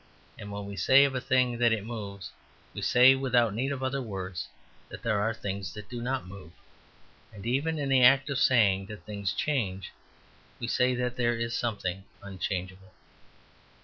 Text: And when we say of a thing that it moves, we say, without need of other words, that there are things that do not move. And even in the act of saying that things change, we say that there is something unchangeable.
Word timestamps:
And 0.39 0.51
when 0.51 0.65
we 0.65 0.75
say 0.77 1.03
of 1.03 1.13
a 1.13 1.21
thing 1.21 1.59
that 1.59 1.71
it 1.71 1.85
moves, 1.85 2.31
we 2.73 2.81
say, 2.81 3.13
without 3.13 3.53
need 3.53 3.71
of 3.71 3.83
other 3.83 4.01
words, 4.01 4.47
that 4.89 5.03
there 5.03 5.21
are 5.21 5.31
things 5.31 5.75
that 5.75 5.89
do 5.89 6.01
not 6.01 6.25
move. 6.25 6.53
And 7.31 7.45
even 7.45 7.77
in 7.77 7.89
the 7.89 8.01
act 8.01 8.27
of 8.31 8.39
saying 8.39 8.87
that 8.87 9.05
things 9.05 9.31
change, 9.31 9.91
we 10.59 10.65
say 10.67 10.95
that 10.95 11.17
there 11.17 11.35
is 11.35 11.55
something 11.55 12.03
unchangeable. 12.23 12.93